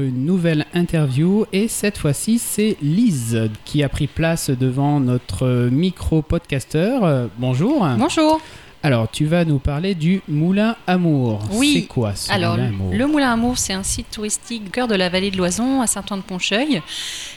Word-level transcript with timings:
Une 0.00 0.24
nouvelle 0.24 0.64
interview 0.72 1.44
et 1.52 1.68
cette 1.68 1.98
fois-ci 1.98 2.38
c'est 2.38 2.78
Lise 2.80 3.50
qui 3.66 3.82
a 3.82 3.88
pris 3.90 4.06
place 4.06 4.48
devant 4.48 4.98
notre 4.98 5.68
micro-podcasteur. 5.70 7.28
Bonjour. 7.38 7.86
Bonjour. 7.98 8.40
Alors, 8.82 9.10
tu 9.10 9.26
vas 9.26 9.44
nous 9.44 9.58
parler 9.58 9.94
du 9.94 10.22
Moulin 10.26 10.74
Amour. 10.86 11.40
Oui. 11.52 11.74
C'est 11.74 11.86
quoi 11.86 12.14
ce 12.14 12.32
Alors, 12.32 12.52
Moulin 12.52 12.68
Amour 12.68 12.92
le 12.94 13.06
Moulin 13.06 13.32
Amour, 13.32 13.58
c'est 13.58 13.74
un 13.74 13.82
site 13.82 14.10
touristique 14.10 14.62
au 14.68 14.70
cœur 14.70 14.88
de 14.88 14.94
la 14.94 15.10
vallée 15.10 15.30
de 15.30 15.36
l'Oison, 15.36 15.82
à 15.82 15.86
Saint-Ouen-de-Poncheuil. 15.86 16.80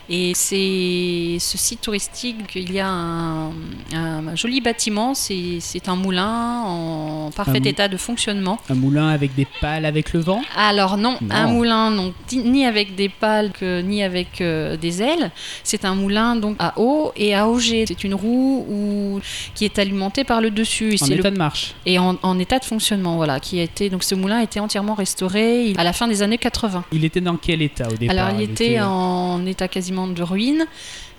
Et 0.09 0.31
c'est 0.35 1.37
ce 1.39 1.57
site 1.57 1.81
touristique, 1.81 2.37
il 2.55 2.71
y 2.71 2.79
a 2.79 2.87
un, 2.87 3.51
un 4.33 4.35
joli 4.35 4.61
bâtiment, 4.61 5.13
c'est 5.13 5.87
un 5.87 5.95
moulin 5.95 6.61
en 6.65 7.29
parfait 7.35 7.59
Un 7.59 7.63
état 7.69 7.87
de 7.87 7.97
fonctionnement. 7.97 8.57
Un 8.67 8.73
moulin 8.73 9.09
avec 9.09 9.35
des 9.35 9.47
pales 9.61 9.85
avec 9.85 10.11
le 10.13 10.21
vent? 10.21 10.41
Alors 10.57 10.97
non, 10.97 11.17
Non. 11.21 11.35
un 11.35 11.47
moulin 11.47 11.91
non, 11.91 12.13
ni 12.33 12.65
avec 12.65 12.95
des 12.95 13.09
pales 13.09 13.51
que- 13.51 13.81
ni 13.81 14.01
avec 14.03 14.41
euh, 14.41 14.75
des 14.75 15.03
ailes. 15.03 15.29
C'est 15.63 15.85
un 15.85 15.93
moulin 15.93 16.35
donc 16.35 16.55
à 16.57 16.73
eau 16.77 17.11
et 17.15 17.35
à 17.35 17.47
auger. 17.47 17.85
C'est 17.87 18.03
une 18.03 18.15
roue 18.15 18.65
où- 18.67 19.19
qui 19.53 19.65
est 19.65 19.77
alimentée 19.77 20.23
par 20.23 20.41
le 20.41 20.49
dessus. 20.49 20.95
Et 20.95 21.03
en 21.03 21.07
le 21.07 21.13
état 21.19 21.29
de 21.31 21.37
marche. 21.37 21.75
et 21.85 21.99
en, 21.99 22.17
en 22.23 22.39
état 22.39 22.57
de 22.57 22.65
fonctionnement, 22.65 23.15
voilà, 23.17 23.39
qui 23.39 23.59
a 23.59 23.63
été 23.63 23.89
donc 23.91 24.03
ce 24.03 24.15
moulin 24.15 24.37
a 24.39 24.43
été 24.43 24.59
entièrement 24.59 24.95
restauré 24.95 25.73
à 25.77 25.83
la 25.83 25.93
fin 25.93 26.07
des 26.07 26.23
années 26.23 26.39
80. 26.39 26.83
Il 26.91 27.05
était 27.05 27.21
dans 27.21 27.37
quel 27.37 27.61
état 27.61 27.87
au 27.87 27.95
départ 27.95 28.17
Alors 28.17 28.39
il 28.39 28.49
était 28.49 28.79
en 28.81 29.45
état 29.45 29.67
quasiment 29.67 30.07
de 30.07 30.23
ruine 30.23 30.65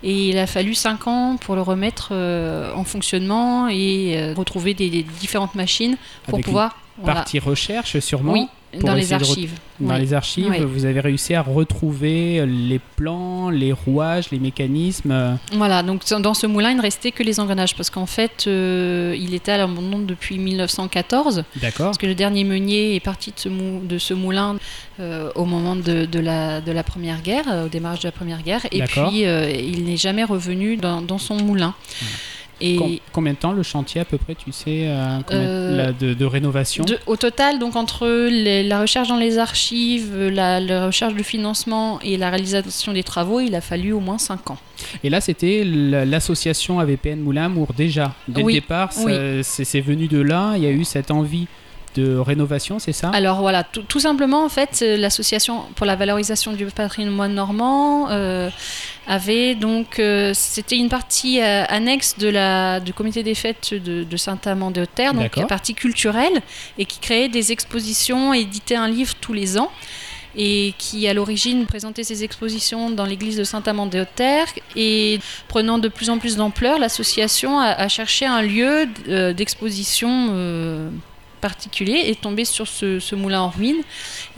et 0.05 0.29
il 0.29 0.39
a 0.39 0.47
fallu 0.47 0.75
5 0.75 1.09
ans 1.09 1.37
pour 1.41 1.55
le 1.57 1.63
remettre 1.63 2.11
euh, 2.13 2.73
en 2.75 2.85
fonctionnement 2.85 3.69
et 3.69 4.17
euh, 4.19 4.35
retrouver 4.35 4.75
des, 4.75 4.91
des 4.91 5.03
différentes 5.03 5.55
machines 5.55 5.97
pour 6.25 6.35
Avec 6.35 6.47
une 6.47 6.53
pouvoir 6.53 6.77
voilà. 6.99 7.15
Partie 7.15 7.39
recherche 7.41 7.99
sûrement. 7.99 8.33
oui 8.33 8.47
dans 8.81 8.95
les 8.95 9.07
de 9.09 9.13
archives. 9.15 9.53
Dans 9.81 9.95
Oui. 9.95 10.01
les 10.01 10.15
archives, 10.15 10.47
Oui. 10.51 10.59
vous 10.65 10.85
avez 10.85 11.01
réussi 11.01 11.35
à 11.35 11.43
retrouver 11.43 12.45
les 12.47 12.81
plans, 12.97 13.51
les 13.51 13.73
rouages, 13.73 14.31
les 14.31 14.39
mécanismes. 14.39 15.11
euh, 15.11 15.35
Voilà, 15.53 15.83
donc 15.83 16.03
dans 16.21 16.35
ce 16.35 16.47
moulin, 16.47 16.71
il 16.71 16.77
ne 16.77 16.83
restait 16.83 17.11
que 17.11 17.23
les 17.23 17.41
engrenages 17.41 17.75
parce 17.75 17.91
qu'en 17.91 18.07
fait, 18.07 18.45
euh, 18.47 19.17
il 19.19 19.35
était 19.35 19.53
à 19.53 19.57
l'abandon 19.59 19.99
depuis 19.99 20.39
1914. 20.39 21.45
D'accord. 21.61 21.87
Parce 21.87 21.99
que 21.99 22.07
le 22.07 22.15
dernier 22.15 22.45
meunier 22.45 22.95
est 22.95 23.01
parti 23.01 23.31
de 23.33 23.39
ce, 23.39 23.49
mou- 23.49 23.81
de 23.85 23.99
ce 23.99 24.15
moulin 24.15 24.57
euh, 25.01 25.31
au 25.35 25.45
moment 25.45 25.75
de, 25.77 26.05
de 26.05 26.19
la, 26.21 26.61
de 26.61 26.71
la 26.73 26.83
Première 26.85 27.21
Guerre, 27.23 27.65
au 27.67 27.69
démarrage 27.69 28.01
de 28.01 28.09
la 28.09 28.13
Première 28.13 28.43
Guerre, 28.43 28.65
et 28.71 28.83
puis 28.83 29.25
euh, 29.27 29.51
il 29.51 29.85
n'est 29.85 29.97
jamais 29.97 30.25
revenu 30.25 30.77
dans, 30.77 31.03
dans 31.03 31.19
son 31.19 31.35
moulin. 31.37 31.75
Et 32.67 32.77
Com- 32.77 32.97
combien 33.13 33.33
de 33.35 33.39
temps 33.39 33.53
le 33.53 33.63
chantier 33.63 34.01
à 34.01 34.05
peu 34.05 34.17
près, 34.19 34.35
tu 34.35 34.51
sais, 34.53 34.85
euh, 34.87 35.19
Euh, 35.33 35.77
la- 35.77 35.93
de, 35.93 36.15
de 36.15 36.25
rénovation 36.25 36.85
de- 36.85 36.99
au 37.07 37.17
total, 37.17 37.59
donc 37.59 37.77
entre 37.77 38.07
les- 38.07 38.63
la 38.63 38.81
recherche 38.81 39.09
dans 39.09 39.17
les 39.19 39.39
archives, 39.39 40.17
la, 40.17 40.61
la 40.61 40.87
recherche 40.87 41.15
de 41.15 41.23
financement 41.23 42.01
et 42.01 42.17
la 42.17 42.31
réalisation 42.31 42.93
des 42.93 43.03
travaux, 43.03 43.41
il 43.41 43.55
a 43.55 43.61
fallu 43.61 43.93
au 43.93 44.01
moins 44.01 44.19
5 44.19 44.51
ans. 44.51 44.59
Et 45.03 45.11
là, 45.11 45.21
c'était 45.21 45.63
l'association 45.65 46.79
AVPN 46.81 47.21
Moulin 47.21 47.45
Amour 47.47 47.69
déjà. 47.77 48.15
Dès 48.29 48.43
Oui, 48.43 48.55
le 48.55 48.61
départ, 48.61 48.91
oui. 49.05 49.13
c'est 49.43 49.81
venu 49.81 50.09
de 50.09 50.21
là. 50.21 50.53
Il 50.57 50.63
y 50.63 50.67
a 50.67 50.71
eu 50.71 50.85
cette 50.85 51.11
envie 51.11 51.47
de 51.97 52.17
rénovation, 52.17 52.81
c'est 52.81 52.93
ça? 52.93 53.11
Alors 53.11 53.39
voilà, 53.41 53.63
tout, 53.63 53.83
tout 53.83 54.01
simplement, 54.01 54.45
en 54.45 54.49
fait, 54.49 54.81
euh, 54.83 54.97
l'association 54.97 55.61
pour 55.77 55.87
la 55.87 55.95
valorisation 55.95 56.53
du 56.53 56.65
patrimoine 56.67 57.35
normand 57.35 58.11
euh, 58.11 58.51
avait 59.07 59.55
donc, 59.55 59.99
euh, 59.99 60.33
c'était 60.35 60.77
une 60.77 60.89
partie 60.89 61.41
euh, 61.41 61.65
annexe 61.69 62.17
de 62.19 62.29
la, 62.29 62.81
du 62.81 62.93
comité 62.93 63.23
des 63.23 63.35
fêtes 63.35 63.75
de, 63.75 64.05
de 64.05 64.17
Saint-Amand-de-Haute-Terre, 64.17 65.15
donc 65.15 65.37
la 65.37 65.47
partie 65.47 65.75
culturelle, 65.75 66.41
et 66.79 66.85
qui 66.85 66.99
créait 66.99 67.29
des 67.29 67.53
expositions, 67.53 68.33
éditait 68.33 68.77
un 68.77 68.89
livre 68.89 69.15
tous 69.21 69.33
les 69.33 69.59
ans. 69.59 69.71
Et 70.37 70.75
qui, 70.79 71.07
à 71.07 71.15
l'origine, 71.15 71.65
présentait 71.65 72.03
ses 72.03 72.25
expositions 72.25 72.91
dans 72.91 73.05
l'église 73.05 73.37
de 73.37 73.45
Saint-Amand-des-Hautes-Terres. 73.45 74.49
Et 74.75 75.21
prenant 75.47 75.79
de 75.79 75.87
plus 75.87 76.11
en 76.11 76.19
plus 76.19 76.35
d'ampleur, 76.35 76.81
l'association 76.81 77.61
a, 77.61 77.67
a 77.67 77.87
cherché 77.87 78.27
un 78.27 78.43
lieu 78.43 78.89
euh, 79.09 79.33
d'exposition 79.33 80.91
particulier 81.49 82.01
et 82.11 82.15
tombé 82.27 82.45
sur 82.57 82.67
ce, 82.67 82.99
ce 83.09 83.15
moulin 83.23 83.43
en 83.43 83.51
ruine. 83.59 83.83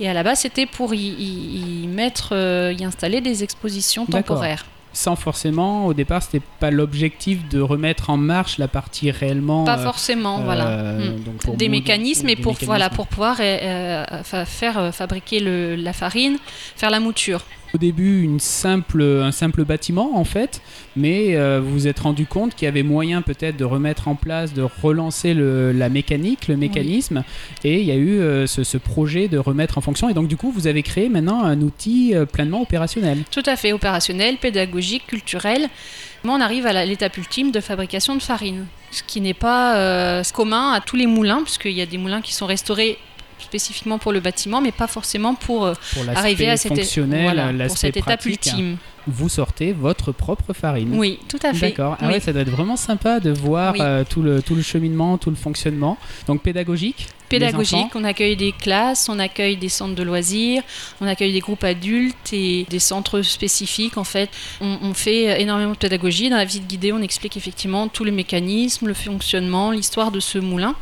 Et 0.01 0.07
à 0.09 0.15
la 0.19 0.23
base, 0.25 0.41
c'était 0.41 0.67
pour 0.67 0.89
y, 0.95 0.99
y- 0.99 1.83
y 1.85 1.87
mettre, 1.87 2.31
euh, 2.33 2.75
y 2.81 2.83
installer 2.85 3.21
des 3.21 3.37
expositions 3.47 4.05
temporaires. 4.07 4.65
Sans 4.93 5.15
forcément, 5.15 5.87
au 5.87 5.95
départ, 5.95 6.23
c'était 6.25 6.45
pas 6.59 6.71
l'objectif 6.71 7.37
de 7.51 7.61
remettre 7.61 8.09
en 8.09 8.17
marche 8.17 8.57
la 8.59 8.67
partie 8.67 9.11
réellement. 9.11 9.63
Pas 9.65 9.79
euh, 9.79 9.83
forcément, 9.91 10.39
euh, 10.41 10.45
voilà. 10.45 10.65
Mm. 10.65 11.21
donc 11.27 11.37
pour 11.45 11.55
Des 11.57 11.69
mécanismes 11.69 12.29
et 12.31 12.35
pour, 12.37 12.53
mécanismes. 12.53 12.67
voilà, 12.73 12.89
pour 12.91 13.07
pouvoir 13.07 13.37
euh, 13.41 13.45
euh, 13.45 14.23
fa- 14.25 14.47
faire 14.47 14.79
euh, 14.79 14.91
fabriquer 14.93 15.39
le- 15.41 15.77
la 15.77 15.93
farine, 15.93 16.39
faire 16.77 16.91
la 16.91 16.99
mouture. 17.01 17.43
Au 17.77 17.79
début, 17.79 18.23
une 18.23 18.41
simple, 18.41 19.03
un 19.03 19.33
simple 19.33 19.67
bâtiment 19.67 20.17
en 20.17 20.25
fait, 20.25 20.63
mais 20.97 21.37
euh, 21.37 21.61
vous 21.63 21.73
vous 21.73 21.87
êtes 21.87 21.99
rendu 21.99 22.25
compte 22.25 22.55
qu'il 22.55 22.65
y 22.65 22.69
avait 22.69 22.83
moyen 22.83 23.21
peut-être 23.21 23.59
de 23.59 23.67
remettre 23.67 24.09
en 24.09 24.15
place, 24.15 24.55
de 24.55 24.63
relancer 24.83 25.35
le- 25.35 25.73
la 25.73 25.91
mécanique, 25.91 26.49
le 26.49 26.57
mécanisme, 26.57 27.23
et 27.65 27.81
il 27.83 27.85
y 27.87 27.91
a 27.91 27.97
eu 27.97 28.19
euh, 28.19 28.47
ce, 28.47 28.65
ce 28.65 28.79
projet 28.79 29.29
de 29.29 29.37
remettre 29.37 29.77
en 29.77 29.83
fonction. 29.83 30.09
Et 30.09 30.15
donc 30.15 30.27
du 30.27 30.39
coup, 30.39 30.51
vous 30.51 30.67
avez 30.69 30.83
créé 30.83 31.11
maintenant 31.11 31.45
un 31.45 31.61
outil 31.61 32.15
euh, 32.15 32.25
pleinement 32.25 32.63
opérationnel. 32.63 33.19
Tout 33.31 33.43
à 33.45 33.57
fait 33.57 33.75
opérationnel, 33.75 34.39
pédagogique, 34.39 35.07
culturel. 35.07 35.69
Mais 36.25 36.31
on 36.31 36.41
arrive 36.41 36.65
à 36.65 36.85
l'étape 36.87 37.19
ultime 37.19 37.51
de 37.51 37.61
fabrication 37.61 38.17
de 38.17 38.23
farine, 38.23 38.65
ce 38.91 39.03
qui 39.03 39.21
n'est 39.21 39.35
pas 39.35 40.23
commun 40.33 40.73
à 40.73 40.81
tous 40.81 40.97
les 40.97 41.07
moulins, 41.07 41.43
puisqu'il 41.43 41.73
y 41.73 41.83
a 41.83 41.87
des 41.87 41.99
moulins 41.99 42.23
qui 42.23 42.33
sont 42.33 42.47
restaurés 42.47 42.97
spécifiquement 43.39 43.99
pour 43.99 44.13
le 44.13 44.21
bâtiment, 44.21 44.61
mais 44.61 44.73
pas 44.73 44.87
forcément 44.87 45.35
pour 45.35 45.65
euh, 45.67 45.75
Pour 45.95 46.05
arriver 46.17 46.49
à 46.49 46.57
cette, 46.57 46.75
fonctionnel, 46.75 47.23
voilà, 47.25 47.45
pour 47.49 47.53
l'aspect 47.59 47.79
cette 47.79 47.97
étape 47.97 48.21
pratique, 48.21 48.47
ultime. 48.47 48.77
vous 49.07 49.29
sortez 49.29 49.73
votre 49.73 50.13
propre 50.13 50.53
farine. 50.53 50.91
Oui, 50.95 51.19
tout 51.29 51.39
à 51.43 51.53
fait. 51.53 51.71
D'accord. 51.71 51.97
Ah 52.01 52.07
Oui. 52.07 52.15
ouais, 52.15 52.21
ça 52.21 52.33
doit 52.33 52.43
être 52.43 52.51
vraiment 52.51 52.77
sympa 52.77 53.21
de 53.21 53.31
voir 53.31 53.73
Oui. 53.75 53.81
euh, 53.83 54.05
tout, 54.09 54.23
le, 54.23 54.43
tout 54.43 54.55
le 54.55 54.63
cheminement, 54.63 55.19
tout 55.19 55.31
le 55.31 55.37
fonctionnement. 55.37 55.97
Donc 56.27 56.43
pédagogique? 56.43 57.09
Les 57.31 57.39
Pédagogique, 57.39 57.95
on 57.95 58.05
accueille 58.05 58.37
des 58.37 58.53
classes, 58.53 59.09
on 59.09 59.19
accueille 59.19 59.57
des 59.57 59.69
centres 59.69 59.95
de 59.95 60.03
loisirs, 60.03 60.63
on 61.01 61.07
accueille 61.07 61.33
des 61.33 61.41
groupes 61.41 61.65
adultes 61.65 62.33
et 62.33 62.67
des 62.69 62.79
centres 62.79 63.23
spécifiques. 63.23 63.97
En 63.97 64.05
fait, 64.05 64.31
on, 64.61 64.95
fait 64.95 65.41
énormément 65.41 65.73
de 65.73 65.77
pédagogie. 65.77 66.31
Dans 66.31 66.37
la 66.37 66.45
visite 66.45 66.67
guidée, 66.67 66.93
on 66.93 67.03
explique 67.03 67.37
effectivement 67.37 67.89
tout 67.89 68.05
le 68.05 68.13
mécanisme, 68.13 68.87
le 68.87 68.95
fonctionnement, 68.95 69.71
l'histoire 69.71 70.11
de 70.11 70.21
ce 70.21 70.39
moulin. 70.39 70.75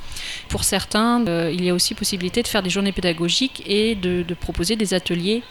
Pour 0.49 0.65
certains, 0.65 1.27
euh, 1.27 1.51
il 1.53 1.65
y 1.65 1.71
a 1.71 1.75
aussi 1.75 1.95
possibilité 1.95 2.43
de 2.43 2.49
faire 2.49 2.63
des 2.63 2.71
journées 2.71 2.93
pédagogiques 2.93 3.63
et 3.67 3.95
de 3.95 4.35
proposer 4.35 4.77
des 4.77 4.95
ateliers 4.95 5.43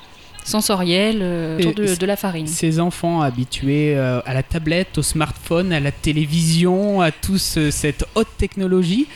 sensoriels 0.44 1.20
euh, 1.22 1.58
autour 1.58 1.74
de, 1.74 2.06
la 2.06 2.16
farine. 2.16 2.48
Ces 2.48 2.80
enfants 2.80 3.22
habitués 3.22 3.96
euh, 3.96 4.20
à 4.26 4.34
la 4.34 4.44
tablette, 4.44 4.98
au 4.98 5.02
smartphone, 5.02 5.72
à 5.74 5.80
la 5.80 5.92
télévision, 5.92 7.02
à 7.02 7.12
toute 7.12 7.38
cette 7.40 8.06
haute 8.16 8.28
technologie, 8.38 9.08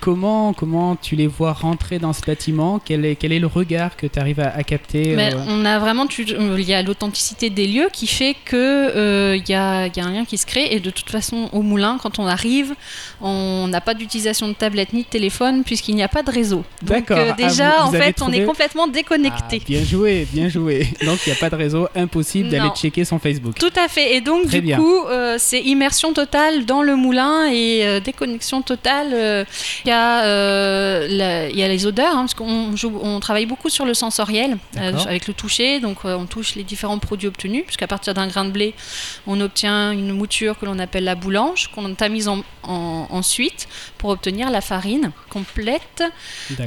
comment, 0.00 0.52
comment 0.52 0.96
tu 0.96 1.16
les 1.16 1.26
vois 1.26 1.52
rentrer 1.52 1.98
dans 1.98 2.12
ce 2.12 2.20
bâtiment? 2.22 2.80
Quel 2.84 3.04
est, 3.04 3.16
quel 3.16 3.32
est 3.32 3.38
le 3.38 3.46
regard 3.46 3.96
que 3.96 4.06
tu 4.06 4.18
arrives 4.18 4.40
à, 4.40 4.54
à 4.54 4.62
capter 4.62 5.14
Mais 5.16 5.34
euh, 5.34 5.38
on 5.48 5.64
a 5.64 5.78
vraiment, 5.78 6.06
tu- 6.06 6.26
euh, 6.32 6.56
il 6.58 6.68
y 6.68 6.74
a 6.74 6.82
l'authenticité 6.82 7.50
des 7.50 7.66
lieux 7.66 7.88
qui 7.92 8.06
fait 8.06 8.34
que 8.44 8.56
euh, 8.56 9.36
il 9.36 9.48
y, 9.48 9.54
a, 9.54 9.86
il 9.86 9.96
y 9.96 10.00
a 10.00 10.04
un 10.04 10.12
lien 10.12 10.24
qui 10.24 10.36
se 10.38 10.46
crée. 10.46 10.68
Et 10.74 10.80
de 10.80 10.90
toute 10.90 11.08
façon, 11.10 11.48
au 11.52 11.62
moulin, 11.62 11.98
quand 12.02 12.18
on 12.18 12.26
arrive, 12.26 12.74
on 13.20 13.66
n'a 13.68 13.80
pas 13.80 13.94
d'utilisation 13.94 14.48
de 14.48 14.52
tablette 14.52 14.92
ni 14.92 15.02
de 15.02 15.08
téléphone 15.08 15.62
puisqu'il 15.64 15.94
n'y 15.94 16.02
a 16.02 16.08
pas 16.08 16.22
de 16.22 16.30
réseau. 16.30 16.64
Donc 16.82 17.08
D'accord. 17.08 17.18
euh, 17.18 17.30
Ah, 17.32 17.36
déjà, 17.36 17.70
vous- 17.80 17.88
en 17.88 17.92
fait, 17.92 18.20
on 18.22 18.30
est 18.32 18.44
complètement 18.44 18.84
ah, 18.88 18.92
déconnecté. 18.92 19.62
Bien 19.66 19.84
joué, 19.84 20.26
bien 20.32 20.48
joué. 20.48 20.73
Donc 21.04 21.18
il 21.26 21.30
n'y 21.30 21.36
a 21.36 21.38
pas 21.40 21.50
de 21.50 21.56
réseau, 21.56 21.88
impossible 21.94 22.48
d'aller 22.48 22.70
checker 22.74 23.04
son 23.04 23.18
Facebook. 23.18 23.54
Tout 23.58 23.72
à 23.76 23.88
fait. 23.88 24.14
Et 24.16 24.20
donc, 24.20 24.46
Très 24.46 24.58
du 24.60 24.66
bien. 24.66 24.76
coup, 24.78 25.04
euh, 25.06 25.36
c'est 25.38 25.60
immersion 25.60 26.12
totale 26.12 26.64
dans 26.66 26.82
le 26.82 26.96
moulin 26.96 27.46
et 27.50 27.84
euh, 27.86 28.00
déconnexion 28.00 28.62
totale. 28.62 29.08
euh. 29.12 29.44
Il 29.84 29.88
y, 29.88 29.92
a, 29.92 30.24
euh, 30.24 31.48
il 31.50 31.58
y 31.58 31.62
a 31.62 31.68
les 31.68 31.86
odeurs, 31.86 32.14
hein, 32.16 32.20
parce 32.26 32.34
qu'on 32.34 32.74
on 33.02 33.20
travaille 33.20 33.46
beaucoup 33.46 33.68
sur 33.68 33.84
le 33.84 33.94
sensoriel, 33.94 34.56
avec 34.76 35.26
le 35.28 35.34
toucher. 35.34 35.80
Donc, 35.80 36.04
on 36.04 36.26
touche 36.26 36.54
les 36.54 36.64
différents 36.64 36.98
produits 36.98 37.28
obtenus, 37.28 37.64
puisqu'à 37.64 37.86
partir 37.86 38.14
d'un 38.14 38.26
grain 38.26 38.44
de 38.44 38.50
blé, 38.50 38.74
on 39.26 39.40
obtient 39.40 39.92
une 39.92 40.12
mouture 40.12 40.58
que 40.58 40.66
l'on 40.66 40.78
appelle 40.78 41.04
la 41.04 41.14
boulange, 41.14 41.68
qu'on 41.74 41.94
tamise 41.94 42.28
en- 42.28 42.42
en- 42.62 43.06
ensuite 43.10 43.68
pour 43.98 44.10
obtenir 44.10 44.50
la 44.50 44.60
farine 44.60 45.10
complète. 45.30 46.02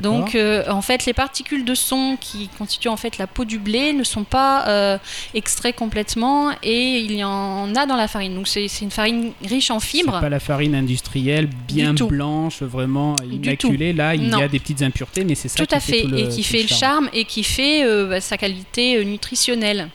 Donc, 0.02 0.38
en 0.70 0.82
fait, 0.82 1.06
les 1.06 1.14
particules 1.14 1.66
de 1.66 1.76
son 1.76 2.18
qui 2.20 2.50
constituent 2.58 2.90
en 2.90 2.98
fait 2.98 3.18
la 3.18 3.28
peau 3.28 3.46
du 3.46 3.58
blé 3.60 3.94
ne 3.98 4.04
sont 4.04 4.24
pas 4.24 4.68
euh, 4.68 4.98
extraits 5.34 5.76
complètement 5.76 6.52
et 6.64 7.00
il 7.00 7.14
y 7.14 7.24
en 7.24 7.74
a 7.76 7.86
dans 7.86 7.96
la 7.96 8.08
farine. 8.08 8.36
Donc, 8.36 8.48
c'est 8.48 8.68
une 8.82 8.92
farine 8.92 9.32
riche 9.46 9.72
en 9.72 9.80
fibres. 9.80 10.14
C'est 10.16 10.22
pas 10.22 10.30
la 10.30 10.40
farine 10.40 10.76
industrielle 10.76 11.50
bien 11.68 11.94
blanche, 11.94 12.62
vraiment 12.62 13.16
immaculée. 13.32 13.94
Là, 13.94 14.16
il 14.16 14.30
y 14.30 14.34
a 14.34 14.48
des 14.48 14.60
petites 14.60 14.82
impuretés, 14.82 15.24
mais 15.24 15.36
c'est 15.36 15.48
ça 15.48 15.58
Tout 15.58 15.66
qui 15.66 15.76
à 15.76 15.80
fait, 15.80 16.04
tout 16.04 16.16
et 16.16 16.28
qui 16.30 16.42
tout 16.42 16.48
fait 16.48 16.62
le 16.62 16.68
charme 16.68 17.10
et 17.14 17.26
qui 17.26 17.44
fait 17.44 17.84
euh, 17.86 18.08
bah, 18.08 18.22
sa 18.22 18.38
qualité 18.38 18.98
euh, 18.98 19.04
nutritionnelle. 19.04 19.90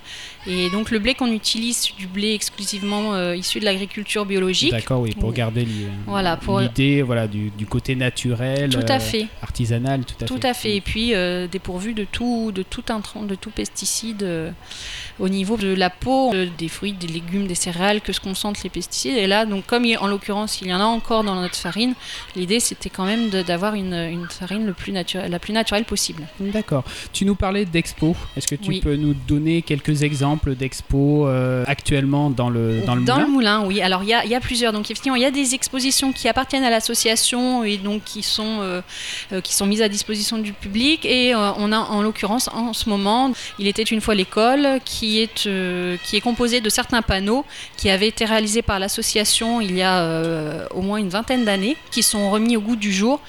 Et 0.47 0.71
donc 0.71 0.91
le 0.91 0.99
blé 0.99 1.15
qu'on 1.15 1.31
utilise, 1.33 1.89
du 1.97 2.07
blé 2.09 2.33
exclusivement 2.35 3.15
euh, 3.15 3.37
issu 3.37 3.61
de 3.61 3.65
l'agriculture 3.65 4.27
biologique. 4.27 4.73
D'accord, 4.73 5.01
oui, 5.01 5.13
pour 5.13 5.33
garder 5.33 5.65
l'i- 5.65 5.87
Voilà, 6.07 6.37
pour- 6.37 6.59
l'idée 6.61 7.03
voilà, 7.03 7.29
du, 7.29 7.51
du 7.51 7.65
côté 7.67 7.95
naturel, 7.95 8.71
Tout 8.71 8.81
à 8.89 8.97
euh, 8.97 8.99
fait. 9.01 9.27
artisanal, 9.41 10.05
tout 10.05 10.17
à 10.25 10.27
Tout 10.27 10.39
fait. 10.39 10.49
à 10.49 10.55
fait. 10.55 10.77
Et 10.77 10.81
puis 10.81 11.15
euh, 11.15 11.47
dépourvu 11.47 11.95
de 11.95 12.05
tout, 12.05 12.51
de 12.53 12.63
tout 12.63 12.83
intrant, 12.89 13.23
de 13.23 13.35
tout 13.37 13.51
pesticide 13.51 14.53
au 15.21 15.29
niveau 15.29 15.57
de 15.57 15.73
la 15.75 15.91
peau, 15.91 16.33
des 16.59 16.69
fruits, 16.69 16.93
des 16.93 17.07
légumes, 17.07 17.47
des 17.47 17.55
céréales, 17.55 18.01
que 18.01 18.13
se 18.13 18.21
concentrent 18.21 18.61
les 18.65 18.71
pesticides. 18.71 19.17
Et 19.17 19.27
là, 19.29 19.47
donc 19.47 19.67
comme 19.67 19.85
il- 19.85 19.99
en 19.99 20.09
l'occurrence 20.09 20.61
il 20.61 20.69
y 20.69 20.75
en 20.75 20.81
a 20.81 20.85
encore 20.85 21.23
dans 21.23 21.37
notre 21.37 21.55
farine, 21.57 21.95
l'idée 22.35 22.59
c'était 22.59 22.91
quand 22.91 23.05
même 23.05 23.31
d'avoir 23.31 23.75
une, 23.75 23.95
une 23.95 24.27
farine 24.29 24.67
le 24.67 24.73
plus 24.73 24.91
naturelle, 24.93 25.31
la 25.31 25.39
plus 25.39 25.53
naturelle 25.53 25.85
possible. 25.85 26.25
D'accord. 26.41 26.83
Tu 27.13 27.25
nous 27.25 27.37
parlais 27.37 27.65
d'expos. 27.65 28.17
Est-ce 28.37 28.49
que 28.49 28.57
tu 28.57 28.71
Oui. 28.71 28.81
peux 28.81 28.97
nous 28.97 29.15
donner 29.15 29.63
quelques 29.63 30.03
exemples 30.03 30.32
d'expos 30.37 31.27
euh, 31.29 31.65
actuellement 31.67 32.31
dans 32.31 32.51
le, 32.51 32.83
dans 32.87 32.95
le 32.95 33.01
moulin 33.01 33.27
moulin, 33.27 33.65
oui. 33.67 33.83
Alors 33.83 34.03
il 34.03 34.09
y 34.09 34.15
a, 34.15 34.25
il 34.25 34.31
y 34.31 34.35
a 34.35 34.41
plusieurs. 34.41 34.73
Donc 34.73 34.91
effectivement, 34.91 35.17
il 35.17 35.23
y 35.23 35.27
a 35.27 35.31
des 35.31 35.55
expositions 35.55 36.13
qui 36.13 36.29
appartiennent 36.29 36.65
à 36.65 36.71
l'association 36.71 37.65
et 37.65 37.77
donc 37.79 38.05
qui 38.05 38.23
sont, 38.23 38.59
euh, 38.61 38.81
euh, 39.33 39.41
qui 39.41 39.55
sont 39.55 39.67
mises 39.67 39.83
à 39.83 39.89
disposition 39.89 40.39
du 40.39 40.53
public. 40.53 41.05
Et 41.05 41.35
euh, 41.35 41.53
on 41.57 41.73
a 41.73 41.79
en 41.79 42.03
l'occurrence 42.03 42.49
en 42.53 42.73
ce 42.73 42.89
moment, 42.89 43.33
il 43.59 43.67
était 43.67 43.83
une 43.83 44.01
fois 44.01 44.15
l'école 44.15 44.81
qui 44.85 45.21
est, 45.21 45.49
qui 46.03 46.17
est 46.17 46.21
composée 46.21 46.61
de 46.61 46.69
certains 46.69 47.03
panneaux 47.03 47.45
qui 47.77 47.91
avaient 47.91 48.09
été 48.09 48.25
réalisés 48.25 48.63
par 48.63 48.79
l'association 48.79 49.61
il 49.61 49.75
y 49.77 49.83
a 49.83 50.69
au 50.75 50.83
moins 50.83 50.99
une 50.99 51.09
vingtaine 51.09 51.45
d'années, 51.45 51.77
qui 51.91 52.03
sont 52.03 52.31
remis 52.31 52.57
au 52.57 52.61
goût 52.61 52.77
du 52.77 52.93
jour 52.93 53.21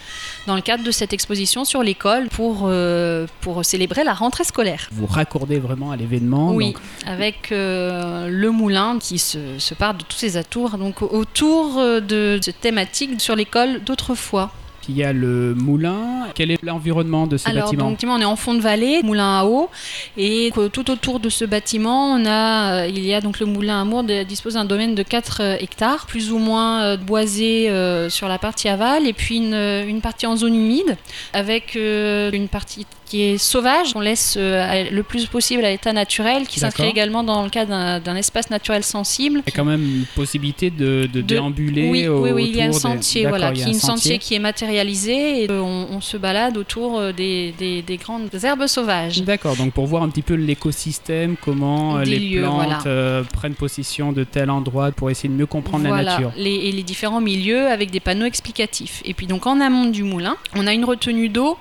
dans 0.48 0.56
le 0.56 0.62
cadre 0.62 0.84
de 0.84 0.92
cette 0.92 1.13
exposition 1.13 1.63
sur 1.66 1.84
l'école 1.84 2.28
pour, 2.30 2.63
euh, 2.66 3.28
pour 3.42 3.63
célébrer 3.63 4.04
la 4.04 4.13
rentrée 4.13 4.44
scolaire. 4.44 4.90
Vous 4.92 5.06
raccordez 5.06 5.60
vraiment 5.60 5.92
à 5.92 5.95
l'événement. 5.95 6.51
Oui, 6.54 6.74
donc- 6.74 6.81
avec 7.06 7.51
euh, 7.51 8.28
le 8.30 8.51
moulin 8.51 9.00
qui 9.00 9.18
se, 9.19 9.57
se 9.60 9.74
part 9.74 9.94
de 9.94 10.04
tous 10.04 10.18
ses 10.18 10.36
atours, 10.38 10.78
donc 10.78 11.01
autour 11.01 11.78
euh, 11.80 12.00
de 12.01 12.40
cette 12.42 12.60
thématique 12.62 13.22
sur 13.22 13.36
l'école 13.36 13.81
d'autrefois. 13.84 14.51
Il 14.90 14.98
y 14.98 15.04
a 15.04 15.14
le 15.14 15.56
moulin. 15.56 16.28
Quel 16.36 16.52
est 16.52 16.62
l'environnement 16.64 17.28
de 17.28 17.38
ce 17.38 17.48
Alors, 17.48 17.66
bâtiment 17.66 17.90
donc, 17.90 18.00
on 18.08 18.20
est 18.22 18.26
en 18.26 18.36
fond 18.36 18.54
de 18.54 18.60
vallée, 18.62 19.02
moulin 19.04 19.40
à 19.40 19.46
eau, 19.46 19.70
et 20.18 20.52
euh, 20.58 20.70
tout 20.70 20.90
autour 20.92 21.20
de 21.20 21.30
ce 21.30 21.46
bâtiment, 21.46 22.12
on 22.14 22.26
a, 22.26 22.84
euh, 22.84 22.88
il 22.88 23.06
y 23.06 23.14
a 23.14 23.22
donc 23.22 23.40
le 23.40 23.46
moulin 23.46 23.82
à 23.82 23.86
Mour 23.86 24.04
de- 24.04 24.24
dispose 24.24 24.56
d'un 24.56 24.66
domaine 24.66 24.96
de 24.96 25.04
4 25.04 25.38
euh, 25.42 25.56
hectares, 25.60 26.06
plus 26.08 26.32
ou 26.32 26.38
moins 26.40 26.82
euh, 26.84 26.98
boisé 26.98 27.70
euh, 27.70 28.10
sur 28.10 28.28
la 28.28 28.38
partie 28.40 28.68
aval, 28.70 29.08
et 29.08 29.14
puis 29.14 29.38
une, 29.38 29.54
euh, 29.54 29.86
une 29.88 30.02
partie 30.02 30.26
en 30.26 30.36
zone 30.36 30.56
humide, 30.56 30.98
avec 31.34 31.76
euh, 31.76 32.32
une 32.32 32.48
partie 32.48 32.86
qui 33.06 33.22
est 33.22 33.38
sauvage, 33.38 33.94
qu'on 33.94 34.00
laisse 34.00 34.36
euh, 34.38 34.86
le 34.90 35.04
plus 35.04 35.28
possible 35.28 35.64
à 35.64 35.70
l'état 35.70 35.94
naturel, 35.94 36.48
qui 36.48 36.60
s'inscrit 36.60 36.88
également 36.88 37.24
dans 37.24 37.44
le 37.44 37.50
cadre 37.50 38.00
d'un- 38.00 38.16
espace 38.16 38.50
naturel 38.50 38.84
sensible. 38.84 39.44
Il 39.46 39.52
y 39.52 39.54
a 39.54 39.56
quand 39.56 39.66
même 39.66 39.84
une 39.84 40.06
possibilité 40.16 40.72
de, 40.72 41.02
de 41.06 41.08
De- 41.08 41.22
déambuler. 41.22 41.90
Oui, 41.92 42.08
au- 42.08 42.22
oui, 42.24 42.32
oui, 42.32 42.46
il 42.50 42.56
y 42.58 42.62
a 42.62 42.66
un 42.66 42.68
des- 42.70 42.74
sentier, 42.74 43.28
voilà, 43.28 43.52
qui 43.52 43.64
un 43.70 43.74
sentier 43.74 44.18
qui 44.18 44.34
est 44.34 44.40
matérialisé 44.74 45.44
et 45.44 45.52
euh, 45.52 45.62
on, 45.62 45.88
on 45.98 46.02
se 46.02 46.18
balade 46.18 46.58
autour 46.58 46.98
euh, 47.00 47.12
des, 47.12 47.54
des- 47.58 47.81
des 47.81 47.98
grandes 47.98 48.30
herbes 48.44 48.68
sauvages. 48.68 49.22
D'accord, 49.24 49.56
donc 49.56 49.74
pour 49.74 49.86
voir 49.86 50.04
un 50.04 50.10
petit 50.10 50.22
peu 50.22 50.34
l'écosystème, 50.34 51.36
comment 51.40 51.98
euh, 51.98 52.04
Des 52.04 52.12
les 52.18 52.20
lieux, 52.20 52.42
plantes 52.42 52.84
voilà. 52.84 53.24
prennent 53.31 53.54
possession 53.56 54.12
de 54.12 54.24
tel 54.24 54.50
endroit 54.50 54.92
pour 54.92 55.10
essayer 55.12 55.30
de 55.30 55.36
mieux 55.36 55.46
comprendre 55.46 55.88
la 55.90 56.04
nature. 56.04 56.31
les, 56.38 56.54
et 56.56 56.72
les 56.72 56.84
différents 56.84 57.22
milieux 57.22 57.68
avec 57.68 57.92
des 57.92 58.00
panneaux 58.00 58.25
explicatifs. 58.25 59.02
Et 59.06 59.14
puis 59.14 59.28
donc 59.28 59.46
en 59.46 59.60
amont 59.62 59.86
du 59.86 60.04
moulin, 60.04 60.36
on 60.56 60.66
a 60.68 60.74
une 60.74 60.86
retenue 60.86 61.30
d'eau 61.30 61.58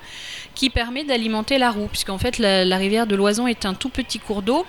qui 0.55 0.69
permet 0.69 1.03
d'alimenter 1.03 1.57
la 1.57 1.71
roue, 1.71 1.87
puisqu'en 1.87 2.17
fait 2.17 2.37
la, 2.37 2.63
la 2.65 2.77
rivière 2.77 3.07
de 3.07 3.15
l'Oison 3.15 3.47
est 3.47 3.65
un 3.65 3.73
tout 3.73 3.89
petit 3.89 4.19
cours 4.19 4.41
d'eau, 4.41 4.65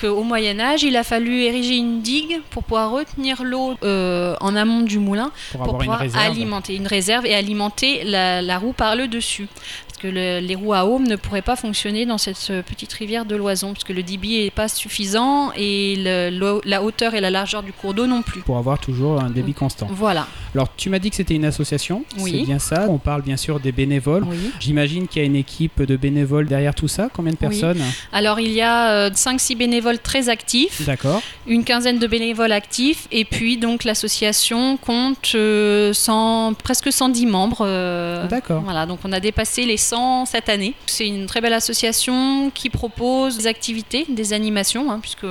qu'au 0.00 0.22
Moyen 0.22 0.60
Âge 0.60 0.82
il 0.82 0.96
a 0.96 1.02
fallu 1.04 1.42
ériger 1.42 1.76
une 1.76 2.00
digue 2.02 2.40
pour 2.50 2.62
pouvoir 2.64 2.90
retenir 2.90 3.42
l'eau 3.42 3.74
euh, 3.82 4.36
en 4.40 4.54
amont 4.56 4.80
du 4.82 4.98
moulin 4.98 5.30
Pour, 5.52 5.62
pour 5.62 5.74
avoir 5.74 6.02
une 6.02 6.08
pouvoir 6.10 6.24
alimenter 6.26 6.76
une 6.76 6.86
réserve 6.86 7.26
et 7.26 7.34
alimenter 7.34 8.04
la, 8.04 8.42
la 8.42 8.58
roue 8.58 8.72
par 8.72 8.96
le 8.96 9.08
dessus. 9.08 9.48
Parce 9.88 9.98
que 10.02 10.08
le- 10.08 10.40
les 10.46 10.54
roues 10.54 10.74
à 10.74 10.84
aume 10.86 11.06
ne 11.06 11.16
pourraient 11.16 11.40
pas 11.42 11.56
fonctionner 11.56 12.04
dans 12.06 12.18
cette 12.18 12.52
petite 12.66 12.92
rivière 12.92 13.24
de 13.24 13.36
l'Oison, 13.36 13.72
parce 13.72 13.84
que 13.84 13.92
le 13.92 14.02
débit 14.02 14.42
n'est 14.44 14.50
pas 14.50 14.68
suffisant 14.68 15.52
et 15.56 15.94
le- 15.98 16.60
la 16.64 16.82
hauteur 16.82 17.14
et 17.14 17.20
la 17.20 17.30
largeur 17.30 17.62
du 17.62 17.72
cours 17.72 17.94
d'eau 17.94 18.06
non 18.06 18.22
plus. 18.22 18.40
Pour 18.42 18.58
avoir 18.58 18.78
toujours 18.78 19.20
un 19.20 19.30
débit 19.30 19.54
constant. 19.54 19.86
Voilà, 19.90 20.26
Alors, 20.54 20.68
tu 20.76 20.88
m'as 20.88 20.98
dit 20.98 21.10
que 21.10 21.16
c'était 21.16 21.34
une 21.34 21.44
association, 21.44 22.04
Oui. 22.18 22.30
c'est 22.38 22.46
bien 22.46 22.58
ça. 22.58 22.86
On 22.88 22.98
parle 22.98 23.22
bien 23.22 23.36
sûr 23.36 23.58
des 23.60 23.72
bénévoles. 23.72 24.24
oui. 24.24 24.36
J'imagine 24.60 25.08
qu'il 25.08 25.20
y 25.20 25.24
a 25.24 25.26
une 25.26 25.36
équipe 25.36 25.82
de 25.82 25.96
bénévoles 25.96 26.46
derrière 26.46 26.74
tout 26.74 26.88
ça. 26.88 27.08
Combien 27.12 27.32
de 27.32 27.38
Oui. 27.40 27.48
personnes 27.48 27.82
Alors 28.12 28.38
il 28.40 28.52
y 28.52 28.60
a 28.62 29.10
5-6 29.10 29.56
bénévoles 29.56 29.98
très 29.98 30.28
actifs, 30.28 30.82
D'accord. 30.86 31.20
une 31.46 31.64
quinzaine 31.64 31.98
de 31.98 32.06
bénévoles 32.06 32.52
actifs, 32.52 33.08
et 33.10 33.24
puis 33.24 33.56
donc 33.56 33.84
l'association 33.84 34.76
compte 34.76 35.32
euh, 35.34 35.92
100 35.92 36.54
presque 36.62 36.92
110 36.92 37.26
membres. 37.26 37.58
euh, 37.66 38.26
D'accord. 38.28 38.62
Voilà, 38.62 38.86
donc 38.86 39.00
on 39.04 39.12
a 39.12 39.20
dépassé 39.20 39.64
les 39.64 39.76
100 39.76 40.26
cette 40.26 40.48
année. 40.48 40.74
C'est 40.86 41.08
une 41.08 41.26
très 41.26 41.40
belle 41.40 41.52
association 41.54 42.50
qui 42.54 42.70
propose 42.70 43.36
des 43.38 43.46
activités, 43.46 44.06
des 44.08 44.32
animations, 44.32 44.90
hein, 44.90 44.98
puisque 45.00 45.26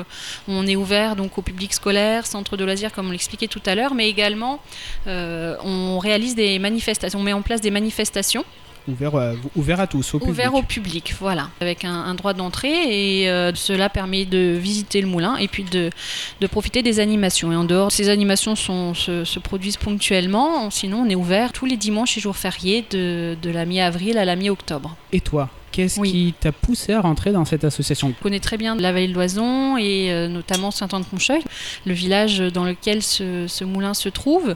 on 0.47 0.67
est 0.67 0.75
ouvert 0.75 1.15
donc 1.15 1.37
au 1.37 1.41
public 1.41 1.73
scolaire, 1.73 2.25
centre 2.25 2.57
de 2.57 2.65
loisirs 2.65 2.91
comme 2.91 3.07
on 3.07 3.11
l'expliquait 3.11 3.47
tout 3.47 3.61
à 3.65 3.75
l'heure, 3.75 3.93
mais 3.95 4.09
également 4.09 4.59
euh, 5.07 5.12
on 5.63 5.99
réalise 5.99 6.35
des 6.35 6.59
manifestations, 6.59 7.19
on 7.19 7.23
met 7.23 7.33
en 7.33 7.41
place 7.41 7.61
des 7.61 7.71
manifestations 7.71 8.43
Ouvert, 8.85 9.15
euh, 9.15 9.35
ouvert 9.55 9.79
à 9.79 9.87
tous, 9.87 10.13
au 10.13 10.19
public. 10.19 10.29
ouvertes 10.33 10.55
au 10.55 10.61
public, 10.61 11.15
voilà, 11.17 11.49
avec 11.61 11.85
un, 11.85 11.93
un 11.93 12.15
droit 12.15 12.33
d'entrée 12.33 13.21
et 13.21 13.29
euh, 13.29 13.53
cela 13.55 13.87
permet 13.87 14.25
de 14.25 14.57
visiter 14.59 14.99
le 14.99 15.07
moulin 15.07 15.37
et 15.37 15.47
puis 15.47 15.63
de, 15.63 15.89
de 16.41 16.47
profiter 16.47 16.81
des 16.81 16.99
animations. 16.99 17.53
Et 17.53 17.55
en 17.55 17.63
dehors, 17.63 17.93
ces 17.93 18.09
animations 18.09 18.55
sont, 18.55 18.93
se, 18.93 19.23
se 19.23 19.39
produisent 19.39 19.77
ponctuellement, 19.77 20.69
sinon 20.69 21.03
on 21.05 21.09
est 21.09 21.15
ouvert 21.15 21.53
tous 21.53 21.65
les 21.65 21.77
dimanches 21.77 22.17
et 22.17 22.19
jours 22.19 22.35
fériés 22.35 22.83
de, 22.91 23.37
de 23.41 23.49
la 23.49 23.63
mi-avril 23.63 24.17
à 24.17 24.25
la 24.25 24.35
mi-octobre. 24.35 24.97
Et 25.13 25.21
toi, 25.21 25.49
qu'est-ce 25.73 25.99
Oui. 25.99 26.11
qui 26.11 26.33
t'a 26.39 26.53
poussé 26.53 26.93
à 26.93 27.01
rentrer 27.01 27.31
dans 27.33 27.43
cette 27.43 27.65
association? 27.65 28.13
Je 28.17 28.23
connais 28.23 28.39
très 28.39 28.55
bien 28.57 28.75
la 28.77 28.93
vallée 28.93 29.09
de 29.09 29.13
l'Oison 29.13 29.75
et 29.77 30.11
euh, 30.11 30.29
notamment 30.29 30.71
Saint-Anne-Poncheuil, 30.71 31.41
le 31.85 31.93
village 31.93 32.39
dans 32.39 32.63
lequel 32.63 33.01
ce, 33.03 33.45
ce 33.47 33.63
moulin 33.65 33.93
se 33.93 34.07
trouve. 34.07 34.55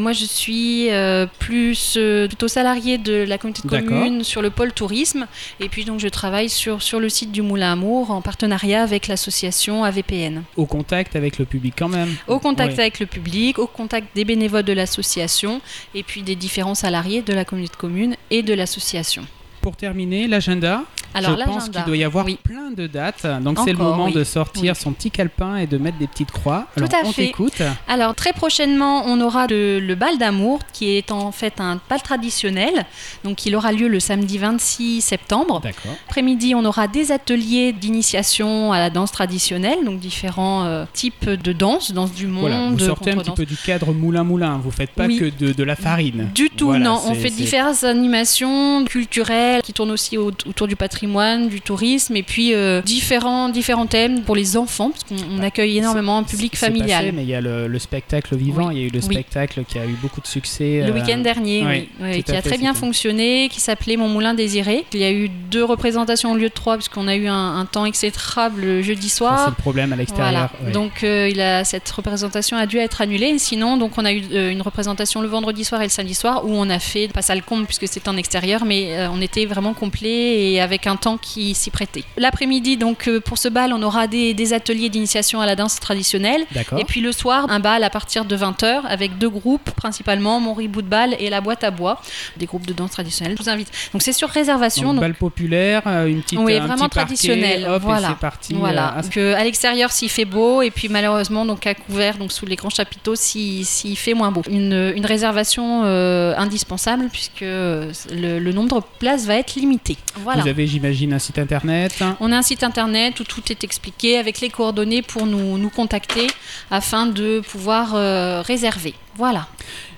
Moi, 0.00 0.12
je 0.12 0.24
suis 0.26 0.90
euh, 0.90 1.26
plus 1.38 1.94
euh, 1.96 2.26
plutôt 2.26 2.48
salariée 2.48 2.98
de 2.98 3.24
la 3.26 3.38
communauté 3.38 3.62
de 3.66 3.80
communes 3.80 4.24
sur 4.24 4.42
le 4.42 4.50
pôle 4.50 4.72
tourisme 4.72 5.26
et 5.60 5.68
puis 5.70 5.84
donc 5.84 6.00
je 6.00 6.08
travaille 6.08 6.50
sur, 6.50 6.82
sur 6.82 7.00
le 7.00 7.08
site 7.08 7.32
du 7.32 7.40
Moulin 7.42 7.72
Amour 7.72 8.10
en 8.10 8.20
partenariat 8.20 8.82
avec 8.82 9.06
l'association 9.06 9.84
AVPN. 9.84 10.42
Au 10.56 10.66
contact 10.66 11.14
avec 11.16 11.38
le 11.38 11.44
public 11.44 11.74
quand 11.78 11.88
même. 11.88 12.14
Au 12.26 12.38
contact 12.40 12.74
Ouais. 12.74 12.80
avec 12.80 12.98
le 13.00 13.06
public, 13.06 13.58
au 13.60 13.68
contact 13.68 14.08
des 14.16 14.24
bénévoles 14.24 14.64
de 14.64 14.72
l'association 14.72 15.60
et 15.94 16.02
puis 16.02 16.22
des 16.22 16.34
différents 16.34 16.74
salariés 16.74 17.22
de 17.22 17.32
la 17.32 17.44
communauté 17.44 17.72
de 17.72 17.76
communes 17.78 18.16
et 18.30 18.42
de 18.42 18.52
l'association. 18.52 19.24
Pour 19.66 19.74
terminer, 19.74 20.28
l'agenda. 20.28 20.84
Alors 21.12 21.38
je 21.38 21.44
pense 21.44 21.68
qu'il 21.70 21.82
doit 21.84 21.96
y 21.96 22.04
avoir 22.04 22.26
oui. 22.26 22.38
plein 22.42 22.70
de 22.70 22.86
dates. 22.86 23.26
Donc 23.42 23.58
c'est 23.64 23.72
le 23.72 23.78
moment 23.78 24.04
oui. 24.04 24.12
de 24.12 24.22
sortir 24.22 24.74
Oui. 24.74 24.80
son 24.80 24.92
petit 24.92 25.10
calepin 25.10 25.56
et 25.56 25.66
de 25.66 25.78
mettre 25.78 25.96
des 25.98 26.06
petites 26.06 26.30
croix. 26.30 26.66
Tout 26.76 26.84
à 26.84 27.04
on 27.04 27.12
fait. 27.12 27.26
t'écoute. 27.28 27.62
Alors 27.88 28.14
très 28.14 28.32
prochainement, 28.34 29.04
on 29.06 29.20
aura 29.22 29.46
le, 29.46 29.80
le 29.80 29.94
bal 29.94 30.18
d'amour 30.18 30.60
qui 30.74 30.90
est 30.96 31.10
en 31.10 31.32
fait 31.32 31.54
un 31.58 31.80
bal 31.88 32.02
traditionnel. 32.02 32.84
Donc 33.24 33.46
il 33.46 33.56
aura 33.56 33.72
lieu 33.72 33.88
le 33.88 33.98
samedi 33.98 34.36
26 34.38 35.00
septembre. 35.00 35.60
D'accord. 35.62 35.92
Après-midi, 36.06 36.54
on 36.54 36.64
aura 36.66 36.86
des 36.86 37.10
ateliers 37.10 37.72
d'initiation 37.72 38.72
à 38.72 38.78
la 38.78 38.90
danse 38.90 39.10
traditionnelle, 39.10 39.78
donc 39.84 39.98
différents 39.98 40.64
euh, 40.64 40.84
types 40.92 41.28
de 41.30 41.52
danse, 41.52 41.92
danse 41.92 42.12
du 42.12 42.26
monde, 42.26 42.50
Voilà, 42.50 42.68
vous 42.70 42.78
sortez 42.78 43.12
un 43.12 43.16
petit 43.16 43.30
peu 43.30 43.46
du 43.46 43.56
cadre 43.56 43.92
moulin-moulin. 43.94 44.60
Vous 44.62 44.70
faites 44.70 44.90
pas 44.90 45.08
que 45.08 45.30
de, 45.36 45.52
de 45.52 45.62
la 45.64 45.76
farine. 45.76 46.28
Du 46.34 46.50
tout, 46.50 46.66
Voilà, 46.66 46.84
non. 46.84 47.00
On 47.06 47.14
fait 47.14 47.30
diverses 47.30 47.84
animations 47.84 48.84
culturelles 48.84 49.55
qui 49.62 49.72
tournent 49.72 49.90
aussi 49.90 50.18
au- 50.18 50.32
autour 50.46 50.66
du 50.68 50.76
patrimoine, 50.76 51.48
du 51.48 51.60
tourisme, 51.60 52.16
et 52.16 52.22
puis 52.22 52.54
euh, 52.54 52.82
différents, 52.82 53.48
différents 53.48 53.86
thèmes 53.86 54.22
pour 54.22 54.36
les 54.36 54.56
enfants, 54.56 54.90
parce 54.90 55.04
qu'on 55.04 55.16
on 55.34 55.38
Bah, 55.38 55.46
accueille 55.46 55.78
énormément 55.78 56.18
un 56.18 56.22
public 56.22 56.52
C'est 56.56 56.66
passé, 56.68 56.78
familial. 56.78 57.12
mais 57.14 57.22
il 57.22 57.28
y 57.28 57.34
a 57.34 57.40
le, 57.40 57.66
le 57.68 57.78
spectacle 57.78 58.36
vivant. 58.36 58.68
Oui. 58.68 58.74
Il 58.76 58.80
y 58.80 58.84
a 58.84 58.86
eu 58.86 58.90
le 58.90 58.98
Oui. 59.00 59.04
spectacle 59.14 59.62
qui 59.66 59.78
a 59.78 59.84
eu 59.86 59.96
beaucoup 60.02 60.20
de 60.20 60.26
succès. 60.26 60.82
Le 60.84 60.90
euh, 60.90 60.94
week-end 60.94 61.18
dernier, 61.18 61.88
oui, 62.00 62.22
qui 62.22 62.32
a 62.32 62.42
fait, 62.42 62.48
très 62.50 62.58
bien 62.58 62.74
fonctionné, 62.74 63.48
qui 63.50 63.60
s'appelait 63.60 63.96
Mon 63.96 64.08
Moulin 64.08 64.34
Désiré. 64.34 64.84
Il 64.92 65.00
y 65.00 65.04
a 65.04 65.12
eu 65.12 65.28
deux 65.28 65.64
représentations 65.64 66.32
au 66.32 66.36
lieu 66.36 66.48
de 66.48 66.54
trois, 66.54 66.76
puisqu'on 66.76 67.08
a 67.08 67.16
eu 67.16 67.26
un, 67.26 67.56
un 67.58 67.64
temps 67.64 67.84
exécrable 67.86 68.60
le 68.60 68.82
jeudi 68.82 69.08
ça, 69.08 69.14
C'est 69.16 69.16
soir. 69.18 69.48
le 69.50 69.54
problème 69.62 69.92
à 69.92 69.96
l'extérieur. 69.96 70.50
Donc 70.72 71.02
euh, 71.04 71.28
il 71.30 71.40
a, 71.40 71.64
cette 71.64 71.88
représentation 71.90 72.56
a 72.56 72.66
dû 72.66 72.78
être 72.78 73.00
annulée. 73.00 73.38
Sinon, 73.38 73.76
donc 73.76 73.92
on 73.96 74.04
a 74.04 74.12
eu 74.12 74.22
une 74.52 74.62
représentation 74.62 75.22
le 75.22 75.28
vendredi 75.28 75.64
soir 75.64 75.80
et 75.80 75.84
le 75.84 75.90
samedi 75.90 76.14
soir 76.14 76.44
où 76.46 76.52
on 76.54 76.68
a 76.70 76.78
fait 76.78 77.08
pas 77.08 77.22
ça 77.22 77.34
le 77.34 77.40
compte 77.40 77.64
puisque 77.66 77.88
c'était 77.88 78.08
en 78.08 78.16
extérieur, 78.16 78.64
mais 78.64 79.06
on 79.12 79.20
était 79.20 79.45
vraiment 79.46 79.74
complet 79.74 80.52
et 80.52 80.60
avec 80.60 80.86
un 80.86 80.96
temps 80.96 81.16
qui 81.18 81.54
s'y 81.54 81.70
prêtait. 81.70 82.04
L'après-midi, 82.16 82.76
donc 82.76 83.08
euh, 83.08 83.20
pour 83.20 83.38
ce 83.38 83.48
bal, 83.48 83.72
on 83.72 83.82
aura 83.82 84.06
des, 84.06 84.34
des 84.34 84.52
ateliers 84.52 84.88
d'initiation 84.88 85.40
à 85.40 85.46
la 85.46 85.56
danse 85.56 85.80
traditionnelle. 85.80 86.44
D'accord. 86.52 86.78
Et 86.78 86.84
puis 86.84 87.00
le 87.00 87.12
soir, 87.12 87.46
un 87.50 87.60
bal 87.60 87.82
à 87.84 87.90
partir 87.90 88.24
de 88.24 88.36
20h 88.36 88.82
avec 88.88 89.18
deux 89.18 89.28
groupes, 89.30 89.70
principalement 89.72 90.40
mon 90.40 90.54
ribou 90.54 90.82
de 90.82 90.88
bal 90.88 91.16
et 91.18 91.30
la 91.30 91.40
boîte 91.40 91.64
à 91.64 91.70
bois, 91.70 92.00
des 92.36 92.46
groupes 92.46 92.66
de 92.66 92.72
danse 92.72 92.90
traditionnelle. 92.92 93.36
Je 93.38 93.42
vous 93.42 93.48
invite. 93.50 93.70
Donc 93.92 94.02
c'est 94.02 94.12
sur 94.12 94.28
réservation. 94.28 94.84
Donc, 94.88 94.94
donc- 94.96 95.00
bal 95.02 95.14
populaire, 95.14 95.82
euh, 95.86 96.06
une 96.06 96.22
petite 96.22 96.38
oui, 96.38 96.54
un 96.56 96.66
vraiment 96.66 96.88
petit 96.88 96.96
parquet, 96.96 97.14
traditionnel. 97.16 97.66
hop, 97.68 97.82
et 97.82 97.84
voilà. 97.84 98.08
c'est 98.08 98.18
parti. 98.18 98.54
Voilà. 98.54 98.94
euh, 98.98 99.02
Donc, 99.02 99.16
euh, 99.16 99.36
à 99.36 99.44
l'extérieur 99.44 99.90
s'il 99.92 100.10
fait 100.10 100.24
beau 100.24 100.62
et 100.62 100.70
puis 100.70 100.88
malheureusement 100.88 101.44
donc 101.44 101.66
à 101.66 101.74
couvert 101.74 102.16
donc 102.18 102.32
sous 102.32 102.46
les 102.46 102.56
grands 102.56 102.70
chapiteaux 102.70 103.14
s'il 103.16 103.64
fait 103.96 104.14
moins 104.14 104.30
beau. 104.30 104.42
Une, 104.48 104.92
une 104.96 105.06
réservation 105.06 105.82
euh, 105.84 106.34
indispensable 106.36 107.08
puisque 107.12 107.40
le, 107.42 107.90
le 108.10 108.52
nombre 108.52 108.80
de 108.80 108.86
places 108.98 109.25
va 109.26 109.36
être 109.36 109.54
limité. 109.54 109.96
Voilà. 110.16 110.42
Vous 110.42 110.48
avez, 110.48 110.66
j'imagine, 110.66 111.12
un 111.12 111.18
site 111.18 111.38
internet. 111.38 112.02
On 112.20 112.32
a 112.32 112.38
un 112.38 112.42
site 112.42 112.62
internet 112.62 113.20
où 113.20 113.24
tout 113.24 113.42
est 113.50 113.64
expliqué 113.64 114.18
avec 114.18 114.40
les 114.40 114.48
coordonnées 114.48 115.02
pour 115.02 115.26
nous, 115.26 115.58
nous 115.58 115.70
contacter 115.70 116.26
afin 116.70 117.06
de 117.06 117.40
pouvoir 117.40 117.94
euh, 117.94 118.42
réserver. 118.42 118.94
Voilà. 119.16 119.46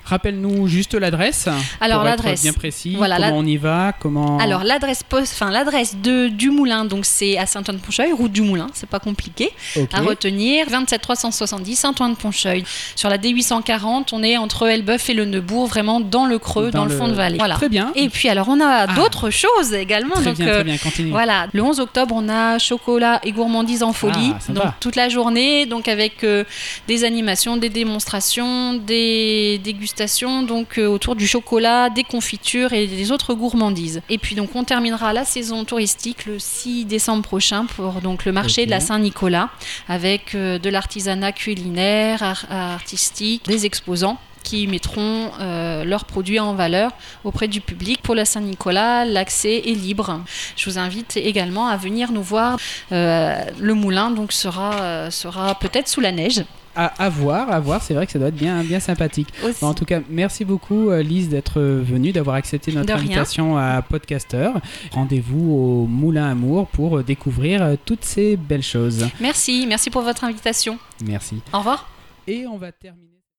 Rappelle-nous 0.09 0.69
juste 0.69 0.95
l'adresse. 0.95 1.49
Alors, 1.81 2.03
l'adresse. 2.05 2.43
Bien 2.43 2.53
précis. 2.53 2.95
Voilà, 2.97 3.17
comment 3.17 3.39
on 3.39 3.47
y 3.47 3.57
va 3.57 3.93
Comment 3.99 4.39
Alors 4.39 4.65
l'adresse 4.65 5.03
poste, 5.03 5.35
enfin 5.35 5.51
l'adresse 5.51 5.97
de 5.97 6.29
du 6.29 6.51
Moulin, 6.51 6.85
donc 6.85 7.05
c'est 7.05 7.37
à 7.37 7.47
Saint-Ouen-de-Poncheuil, 7.47 8.13
route 8.13 8.33
du 8.33 8.43
Moulin, 8.43 8.69
c'est 8.75 8.89
pas 8.89 9.01
compliqué 9.01 9.51
à 9.93 10.01
retenir. 10.01 10.67
27 10.69 11.01
370 11.01 11.77
Saint-Ouen-de-Poncheuil. 11.77 12.65
Sur 12.97 13.09
la 13.09 13.19
D840, 13.19 14.09
on 14.13 14.23
est 14.23 14.37
entre 14.37 14.67
Elbeuf 14.69 15.11
et 15.11 15.15
le 15.15 15.25
Neubourg, 15.25 15.67
vraiment 15.67 16.01
dans 16.01 16.27
le 16.27 16.39
creux, 16.39 16.71
dans, 16.71 16.85
le 16.85 16.91
fond 16.97 17.09
de 17.09 17.15
vallée. 17.15 17.39
Voilà. 17.39 17.55
Très 17.55 17.69
bien. 17.69 17.93
Et 17.95 18.09
puis 18.09 18.29
alors 18.29 18.49
on 18.49 18.61
a 18.61 18.87
Ah. 18.89 18.95
d'autres 18.95 19.31
choses 19.31 19.73
également. 19.73 20.15
très 20.15 20.25
donc, 20.25 20.37
bien, 20.37 20.49
euh, 20.49 20.55
très 20.55 20.65
bien. 20.65 20.79
Continue. 20.79 21.11
Voilà, 21.11 21.47
le 21.53 21.63
11 21.63 21.81
octobre, 21.81 22.15
on 22.17 22.29
a 22.29 22.59
chocolat 22.59 23.21
et 23.25 23.33
gourmandise 23.33 23.83
en 23.83 23.93
folie, 23.93 24.33
Ah, 24.35 24.53
donc 24.53 24.65
toute 24.81 24.97
la 24.97 25.09
journée, 25.09 25.67
donc 25.67 25.89
avec 25.89 26.25
euh, 26.25 26.45
des 26.87 27.05
animations, 27.05 27.57
des 27.57 27.69
démonstrations, 27.69 28.75
des 28.75 29.61
dégustations, 29.63 29.98
donc 30.43 30.79
euh, 30.79 30.87
autour 30.87 31.17
du 31.17 31.27
chocolat, 31.27 31.91
des 31.91 32.05
confitures 32.05 32.73
et 32.73 32.87
des 32.87 33.11
autres 33.13 33.35
gourmandises. 33.35 34.01
Et 34.09 34.19
puis 34.19 34.35
donc 34.35 34.55
on 34.55 34.65
terminera 34.65 35.13
la 35.13 35.25
saison 35.25 35.65
touristique 35.65 36.27
le 36.27 36.39
6 36.39 36.85
décembre 36.85 37.23
prochain 37.23 37.67
pour 37.67 38.01
donc 38.01 38.25
le 38.25 38.33
marché 38.33 38.65
de 38.67 38.71
la 38.71 38.81
Saint-Nicolas 38.81 39.51
avec 39.89 40.35
euh, 40.35 40.59
de 40.59 40.71
l'artisanat 40.71 41.33
culinaire, 41.33 42.23
ar- 42.23 42.47
artistique, 42.51 43.45
des 43.47 43.67
exposants 43.67 44.19
qui 44.45 44.67
mettront 44.67 45.31
euh, 45.41 45.85
leurs 45.85 46.05
produits 46.05 46.41
en 46.41 46.55
valeur 46.55 46.93
auprès 47.25 47.49
du 47.49 47.61
public. 47.61 48.01
Pour 48.03 48.15
la 48.15 48.25
Saint-Nicolas, 48.25 49.05
l'accès 49.05 49.57
est 49.67 49.75
libre. 49.75 50.21
Je 50.57 50.71
vous 50.71 50.79
invite 50.79 51.17
également 51.17 51.67
à 51.69 51.77
venir 51.77 52.13
nous 52.13 52.23
voir. 52.23 52.57
Euh, 52.93 53.37
le 53.59 53.75
moulin 53.75 54.11
donc 54.11 54.33
sera, 54.33 54.75
euh, 54.81 55.11
sera 55.11 55.55
peut-être 55.57 55.89
sous 55.89 56.01
la 56.01 56.13
neige. 56.13 56.45
À, 56.81 56.87
à 57.07 57.09
voir, 57.09 57.51
à 57.51 57.59
voir. 57.59 57.83
C'est 57.83 57.93
vrai 57.95 58.07
que 58.07 58.13
ça 58.13 58.21
doit 58.21 58.29
être 58.29 58.37
bien, 58.37 58.63
bien 58.63 58.79
sympathique. 58.79 59.27
Bon, 59.61 59.67
en 59.67 59.75
tout 59.75 59.85
cas, 59.85 60.01
merci 60.09 60.45
beaucoup 60.45 60.91
euh, 60.91 61.03
Lise 61.03 61.29
d'être 61.29 61.61
venue, 61.61 62.13
d'avoir 62.13 62.37
accepté 62.37 62.71
notre 62.71 62.95
invitation 62.95 63.59
à 63.59 63.83
Podcaster. 63.83 64.51
Rendez-vous 64.93 65.53
au 65.53 65.87
Moulin 65.87 66.31
Amour 66.31 66.69
pour 66.69 66.99
euh, 66.99 67.03
découvrir 67.03 67.63
euh, 67.63 67.75
toutes 67.85 68.05
ces 68.05 68.37
belles 68.37 68.63
choses. 68.63 69.09
Merci, 69.21 69.67
merci 69.67 69.91
pour 69.91 70.03
votre 70.03 70.23
invitation. 70.23 70.79
Merci. 71.05 71.43
Au 71.53 71.59
revoir. 71.59 71.91
Et 72.29 72.47
on 72.47 72.59
va 72.59 72.71
terminer. 72.71 73.18